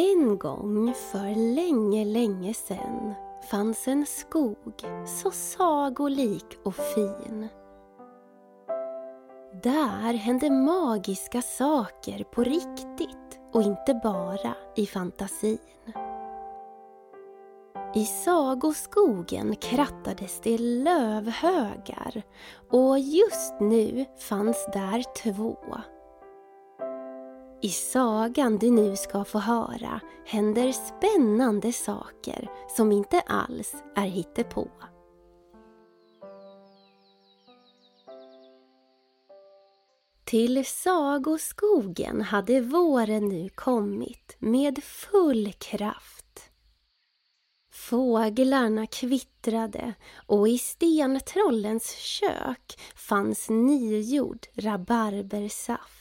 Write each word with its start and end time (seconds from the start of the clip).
En 0.00 0.38
gång 0.38 0.94
för 0.94 1.54
länge, 1.54 2.04
länge 2.04 2.54
sen 2.54 3.14
fanns 3.50 3.88
en 3.88 4.06
skog 4.06 4.82
så 5.06 5.30
sagolik 5.30 6.58
och 6.64 6.74
fin. 6.74 7.48
Där 9.62 10.14
hände 10.14 10.50
magiska 10.50 11.42
saker 11.42 12.24
på 12.24 12.44
riktigt 12.44 13.40
och 13.52 13.62
inte 13.62 14.00
bara 14.02 14.54
i 14.76 14.86
fantasin. 14.86 15.58
I 17.94 18.04
sagoskogen 18.04 19.56
krattades 19.56 20.40
det 20.42 20.58
lövhögar 20.58 22.22
och 22.70 22.98
just 22.98 23.60
nu 23.60 24.06
fanns 24.28 24.68
där 24.72 25.02
två. 25.22 25.56
I 27.62 27.68
sagan 27.68 28.58
du 28.58 28.70
nu 28.70 28.96
ska 28.96 29.24
få 29.24 29.38
höra 29.38 30.00
händer 30.26 30.72
spännande 30.72 31.72
saker 31.72 32.50
som 32.76 32.92
inte 32.92 33.20
alls 33.20 33.74
är 33.96 34.06
hittepå. 34.06 34.70
Till 40.24 40.66
sagoskogen 40.66 42.20
hade 42.20 42.60
våren 42.60 43.28
nu 43.28 43.48
kommit 43.48 44.36
med 44.38 44.84
full 44.84 45.52
kraft. 45.52 46.50
Fåglarna 47.72 48.86
kvittrade 48.86 49.94
och 50.26 50.48
i 50.48 50.58
stentrollens 50.58 51.90
kök 51.96 52.80
fanns 52.94 53.50
nygjord 53.50 54.46
rabarbersaft. 54.54 56.00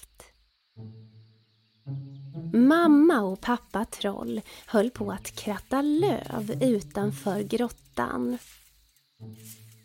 Mamma 2.53 3.21
och 3.21 3.41
pappa 3.41 3.85
troll 3.85 4.41
höll 4.65 4.89
på 4.89 5.11
att 5.11 5.31
kratta 5.31 5.81
löv 5.81 6.57
utanför 6.61 7.41
grottan. 7.41 8.37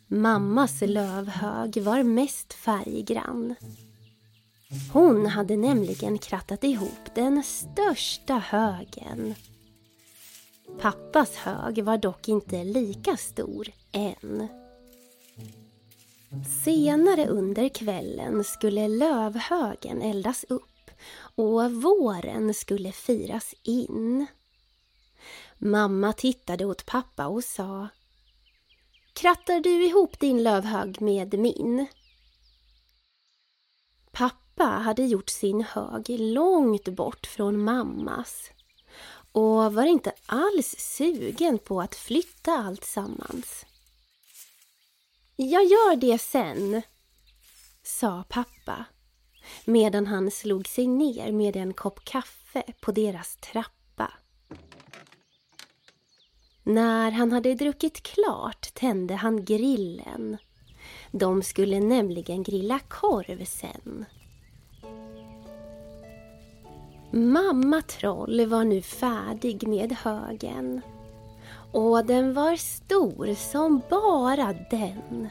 Mammas 0.06 0.80
lövhög 0.80 1.82
var 1.82 2.02
mest 2.02 2.52
färggrann. 2.52 3.54
Hon 4.92 5.26
hade 5.26 5.56
nämligen 5.56 6.18
krattat 6.18 6.64
ihop 6.64 7.14
den 7.14 7.42
största 7.42 8.34
högen. 8.34 9.34
Pappas 10.80 11.36
hög 11.36 11.84
var 11.84 11.98
dock 11.98 12.28
inte 12.28 12.64
lika 12.64 13.16
stor 13.16 13.68
än. 13.92 14.48
Senare 16.64 17.26
under 17.26 17.68
kvällen 17.68 18.44
skulle 18.44 18.88
lövhögen 18.88 20.02
eldas 20.02 20.44
upp 20.48 20.73
och 21.34 21.72
våren 21.72 22.54
skulle 22.54 22.92
firas 22.92 23.54
in. 23.62 24.26
Mamma 25.58 26.12
tittade 26.12 26.64
åt 26.64 26.86
pappa 26.86 27.26
och 27.26 27.44
sa 27.44 27.88
Krattar 29.12 29.60
du 29.60 29.84
ihop 29.86 30.20
din 30.20 30.42
lövhög 30.42 31.00
med 31.00 31.38
min? 31.38 31.86
Pappa 34.12 34.64
hade 34.64 35.02
gjort 35.02 35.30
sin 35.30 35.62
hög 35.62 36.04
långt 36.08 36.88
bort 36.88 37.26
från 37.26 37.64
mammas 37.64 38.50
och 39.32 39.74
var 39.74 39.84
inte 39.84 40.12
alls 40.26 40.74
sugen 40.78 41.58
på 41.58 41.80
att 41.80 41.94
flytta 41.94 42.52
allt 42.52 42.84
sammans. 42.84 43.66
Jag 45.36 45.64
gör 45.64 45.96
det 45.96 46.18
sen, 46.18 46.82
sa 47.82 48.24
pappa 48.28 48.84
medan 49.64 50.06
han 50.06 50.30
slog 50.30 50.68
sig 50.68 50.86
ner 50.86 51.32
med 51.32 51.56
en 51.56 51.74
kopp 51.74 52.04
kaffe 52.04 52.62
på 52.80 52.92
deras 52.92 53.36
trappa. 53.36 54.12
När 56.62 57.10
han 57.10 57.32
hade 57.32 57.54
druckit 57.54 58.02
klart 58.02 58.74
tände 58.74 59.14
han 59.14 59.44
grillen. 59.44 60.36
De 61.12 61.42
skulle 61.42 61.80
nämligen 61.80 62.42
grilla 62.42 62.78
korv 62.78 63.44
sen. 63.44 64.04
Mamma 67.12 67.82
Troll 67.82 68.46
var 68.46 68.64
nu 68.64 68.82
färdig 68.82 69.68
med 69.68 69.92
högen. 69.92 70.80
Och 71.72 72.06
den 72.06 72.34
var 72.34 72.56
stor 72.56 73.34
som 73.34 73.80
bara 73.90 74.52
den. 74.70 75.28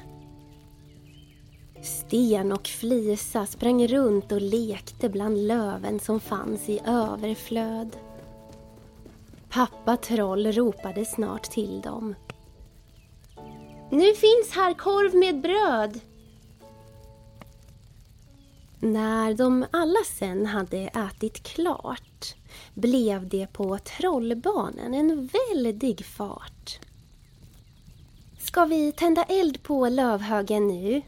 Sten 1.84 2.52
och 2.52 2.68
Flisa 2.68 3.46
sprang 3.46 3.88
runt 3.88 4.32
och 4.32 4.42
lekte 4.42 5.10
bland 5.10 5.48
löven 5.48 6.00
som 6.00 6.20
fanns 6.20 6.70
i 6.70 6.80
överflöd. 6.86 7.98
Pappa 9.50 9.98
Troll 9.98 10.52
ropade 10.52 11.06
snart 11.06 11.44
till 11.44 11.82
dem. 11.82 12.16
Nu 13.92 14.14
finns 14.14 14.52
här 14.52 14.74
korv 14.74 15.16
med 15.16 15.42
bröd! 15.42 16.00
När 18.80 19.34
de 19.34 19.66
alla 19.72 20.04
sen 20.06 20.46
hade 20.46 20.78
ätit 20.78 21.44
klart 21.44 22.36
blev 22.74 23.30
det 23.30 23.48
på 23.54 23.78
trollbanan 23.78 24.94
en 24.94 25.30
väldig 25.54 26.06
fart. 26.06 26.80
Ska 28.40 28.66
vi 28.66 28.92
tända 28.92 29.24
eld 29.24 29.64
på 29.64 29.90
lövhögen 29.90 30.68
nu? 30.68 31.02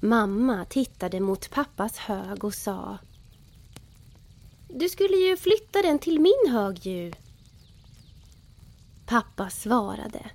Mamma 0.00 0.64
tittade 0.64 1.20
mot 1.20 1.50
pappas 1.50 1.98
hög 1.98 2.44
och 2.44 2.54
sa 2.54 2.98
Du 4.68 4.88
skulle 4.88 5.16
ju 5.16 5.36
flytta 5.36 5.82
den 5.82 5.98
till 5.98 6.20
min 6.20 6.52
hög 6.52 6.86
ju. 6.86 7.12
Pappa 9.06 9.50
svarade 9.50 10.30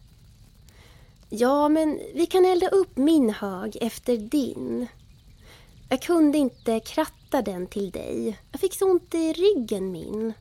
Ja, 1.29 1.69
men 1.69 1.99
vi 2.13 2.25
kan 2.25 2.45
elda 2.45 2.67
upp 2.67 2.97
min 2.97 3.29
hög 3.29 3.77
efter 3.81 4.17
din. 4.17 4.87
Jag 5.89 6.01
kunde 6.01 6.37
inte 6.37 6.79
kratta 6.79 7.41
den 7.41 7.67
till 7.67 7.91
dig. 7.91 8.39
Jag 8.51 8.61
fick 8.61 8.73
så 8.73 8.91
ont 8.91 9.15
i 9.15 9.33
ryggen 9.33 9.91
min. 9.91 10.33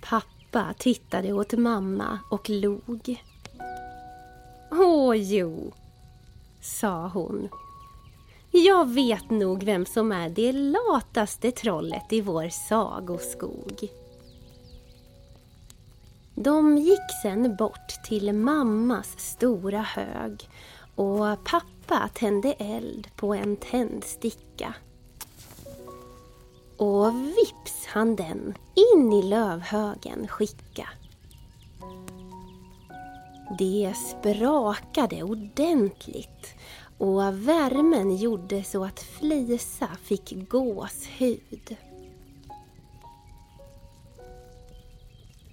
Pappa 0.00 0.74
tittade 0.78 1.32
åt 1.32 1.52
mamma 1.52 2.18
och 2.30 2.50
log. 2.50 3.22
Åh 4.70 5.16
jo, 5.16 5.72
sa 6.64 7.08
hon. 7.14 7.48
Jag 8.50 8.88
vet 8.88 9.30
nog 9.30 9.64
vem 9.64 9.86
som 9.86 10.12
är 10.12 10.28
det 10.28 10.52
lataste 10.52 11.50
trollet 11.50 12.12
i 12.12 12.20
vår 12.20 12.48
sagoskog. 12.48 13.88
De 16.34 16.78
gick 16.78 17.22
sen 17.22 17.56
bort 17.56 18.04
till 18.04 18.32
mammas 18.32 19.18
stora 19.18 19.80
hög 19.80 20.48
och 20.94 21.44
pappa 21.44 22.08
tände 22.14 22.52
eld 22.52 23.08
på 23.16 23.34
en 23.34 23.56
tändsticka. 23.56 24.74
Och 26.76 27.14
vips 27.14 27.86
han 27.86 28.16
den 28.16 28.54
in 28.74 29.12
i 29.12 29.22
lövhögen 29.22 30.28
skicka. 30.28 30.88
Det 33.58 33.94
sprakade 33.96 35.22
ordentligt 35.22 36.54
och 36.98 37.48
värmen 37.48 38.16
gjorde 38.16 38.64
så 38.64 38.84
att 38.84 39.00
Flisa 39.00 39.88
fick 40.02 40.48
gåshud. 40.48 41.76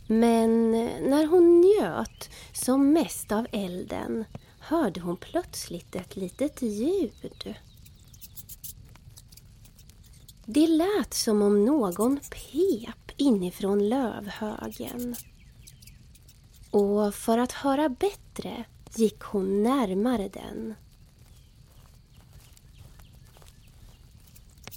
Men 0.08 0.72
när 1.10 1.28
hon 1.28 1.62
njöt 1.62 2.30
som 2.54 2.94
mest 2.94 3.32
av 3.32 3.48
elden 3.52 4.26
hörde 4.60 5.02
hon 5.02 5.18
plötsligt 5.18 5.96
ett 5.96 6.16
litet 6.16 6.62
ljud. 6.62 7.56
Det 10.46 10.68
lät 10.68 11.14
som 11.14 11.42
om 11.42 11.66
någon 11.66 12.18
pep 12.18 13.12
inifrån 13.18 13.90
lövhögen. 13.90 15.16
Och 16.72 17.16
för 17.16 17.38
att 17.38 17.52
höra 17.52 17.90
bättre 17.90 18.66
gick 18.96 19.22
hon 19.22 19.64
närmare 19.64 20.30
den. 20.30 20.76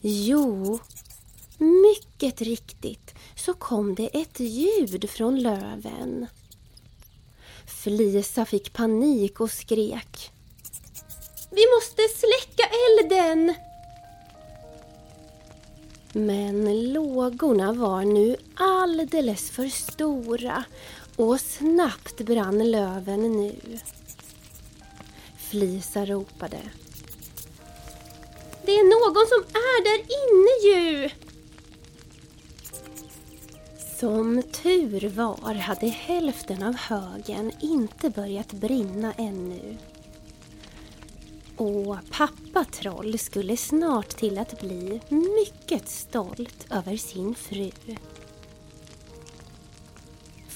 Jo, 0.01 0.79
mycket 1.59 2.41
riktigt 2.41 3.15
så 3.37 3.55
kom 3.55 3.95
det 3.95 4.21
ett 4.21 4.41
ljud 4.41 5.11
från 5.11 5.41
löven. 5.41 6.27
Flisa 7.67 8.45
fick 8.45 8.73
panik 8.73 9.41
och 9.41 9.51
skrek. 9.51 10.31
Vi 11.51 11.63
måste 11.77 12.03
släcka 12.19 12.71
elden! 12.91 13.55
Men 16.13 16.93
lågorna 16.93 17.73
var 17.73 18.03
nu 18.03 18.37
alldeles 18.55 19.51
för 19.51 19.69
stora 19.69 20.65
och 21.17 21.41
snabbt 21.41 22.21
brann 22.21 22.71
löven 22.71 23.33
nu. 23.33 23.79
Flisa 25.37 26.07
ropade. 26.07 26.61
Det 28.67 28.73
är 28.73 28.85
någon 28.85 29.27
som 29.29 29.61
är 29.61 29.85
där 29.85 30.01
inne 30.21 30.77
ju! 30.79 31.11
Som 34.01 34.43
tur 34.43 35.09
var 35.09 35.55
hade 35.55 35.87
hälften 35.87 36.63
av 36.63 36.77
högen 36.77 37.53
inte 37.61 38.11
börjat 38.11 38.53
brinna 38.53 39.13
ännu. 39.13 39.77
Och 41.57 41.97
pappa 42.11 42.65
Troll 42.65 43.19
skulle 43.19 43.57
snart 43.57 44.09
till 44.09 44.39
att 44.39 44.61
bli 44.61 45.01
mycket 45.11 45.89
stolt 45.89 46.67
över 46.71 46.97
sin 46.97 47.35
fru. 47.35 47.71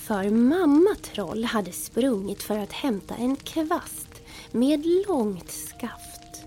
För 0.08 0.30
mamma 0.30 0.96
Troll 1.02 1.44
hade 1.44 1.72
sprungit 1.72 2.42
för 2.42 2.58
att 2.58 2.72
hämta 2.72 3.14
en 3.14 3.36
kvast 3.36 4.08
med 4.52 4.86
långt 4.86 5.50
skaft. 5.50 6.44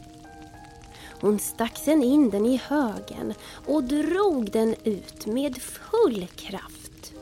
Hon 1.22 1.40
stack 1.40 1.78
sen 1.78 2.04
in 2.04 2.30
den 2.30 2.46
i 2.46 2.58
högen 2.58 3.34
och 3.68 3.84
drog 3.84 4.52
den 4.52 4.76
ut 4.84 5.26
med 5.26 5.62
full 5.62 6.28
kraft. 6.36 7.14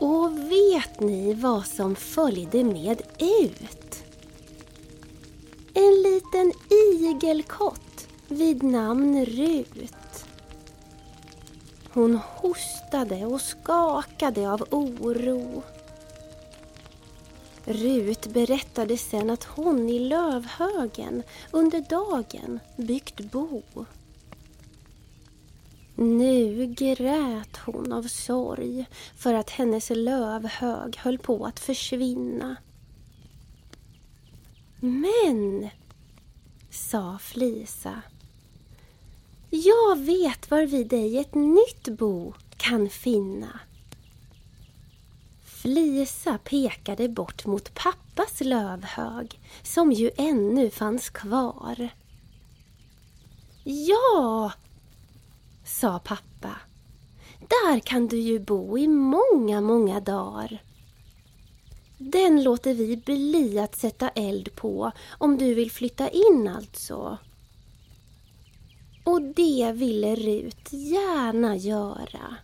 Och 0.00 0.38
vet 0.38 1.00
ni 1.00 1.34
vad 1.34 1.66
som 1.66 1.96
följde 1.96 2.64
med 2.64 3.02
ut? 3.18 4.04
En 5.74 6.02
liten 6.02 6.52
igelkott 6.70 8.08
vid 8.28 8.62
namn 8.62 9.24
Rut. 9.24 10.05
Hon 11.96 12.14
hostade 12.14 13.26
och 13.26 13.40
skakade 13.40 14.50
av 14.50 14.66
oro. 14.70 15.62
Rut 17.64 18.26
berättade 18.26 18.96
sen 18.98 19.30
att 19.30 19.44
hon 19.44 19.88
i 19.88 19.98
lövhögen 19.98 21.22
under 21.50 21.80
dagen 21.80 22.60
byggt 22.76 23.20
bo. 23.20 23.62
Nu 25.94 26.66
grät 26.66 27.56
hon 27.56 27.92
av 27.92 28.02
sorg 28.02 28.86
för 29.16 29.34
att 29.34 29.50
hennes 29.50 29.90
lövhög 29.90 30.96
höll 30.96 31.18
på 31.18 31.46
att 31.46 31.60
försvinna. 31.60 32.56
Men, 34.80 35.68
sa 36.70 37.18
Flisa, 37.20 38.02
jag 39.50 39.98
vet 39.98 40.50
var 40.50 40.66
vi 40.66 40.84
dig 40.84 41.18
ett 41.18 41.34
nytt 41.34 41.88
bo 41.88 42.34
kan 42.56 42.88
finna. 42.88 43.60
Flisa 45.44 46.38
pekade 46.38 47.08
bort 47.08 47.46
mot 47.46 47.74
pappas 47.74 48.40
lövhög 48.40 49.40
som 49.62 49.92
ju 49.92 50.10
ännu 50.16 50.70
fanns 50.70 51.10
kvar. 51.10 51.88
Ja, 53.64 54.52
sa 55.64 55.98
pappa. 55.98 56.56
Där 57.40 57.80
kan 57.80 58.06
du 58.06 58.18
ju 58.18 58.38
bo 58.38 58.78
i 58.78 58.88
många, 58.88 59.60
många 59.60 60.00
dagar. 60.00 60.62
Den 61.98 62.42
låter 62.42 62.74
vi 62.74 62.96
bli 62.96 63.58
att 63.58 63.76
sätta 63.76 64.08
eld 64.08 64.56
på 64.56 64.92
om 65.18 65.38
du 65.38 65.54
vill 65.54 65.70
flytta 65.70 66.08
in 66.08 66.48
alltså. 66.48 67.18
Och 69.16 69.22
det 69.22 69.72
ville 69.72 70.14
Rut 70.14 70.72
gärna 70.72 71.56
göra. 71.56 72.36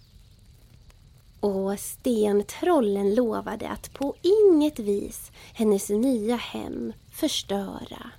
Och 1.41 1.79
stentrollen 1.79 3.15
lovade 3.15 3.69
att 3.69 3.95
på 3.95 4.15
inget 4.23 4.79
vis 4.79 5.31
hennes 5.55 5.89
nya 5.89 6.37
hem 6.37 6.93
förstöra. 7.13 8.11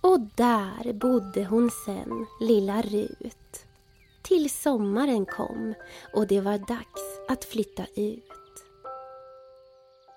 Och 0.00 0.20
där 0.20 0.92
bodde 0.92 1.44
hon 1.44 1.70
sen, 1.86 2.26
lilla 2.40 2.82
Rut. 2.82 3.66
Till 4.22 4.50
sommaren 4.50 5.26
kom 5.26 5.74
och 6.14 6.26
det 6.26 6.40
var 6.40 6.58
dags 6.58 7.28
att 7.28 7.44
flytta 7.44 7.86
ut. 7.96 8.33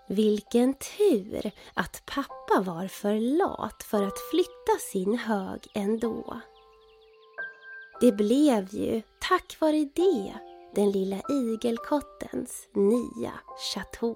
Vilken 0.10 0.74
tur 0.74 1.52
att 1.74 2.04
pappa 2.06 2.62
var 2.62 2.88
för 2.88 3.38
lat 3.38 3.84
för 3.84 4.04
att 4.04 4.20
flytta 4.32 4.80
sin 4.92 5.18
hög 5.18 5.68
ändå. 5.74 6.42
Det 8.02 8.12
blev 8.12 8.68
ju, 8.72 9.02
tack 9.20 9.58
vare 9.60 9.90
det, 9.96 10.34
den 10.76 10.92
lilla 10.92 11.22
igelkottens 11.30 12.68
nya 12.74 13.34
chateau. 13.74 14.16